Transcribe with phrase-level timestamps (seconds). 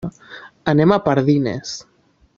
[0.73, 1.77] Anem a Pardines.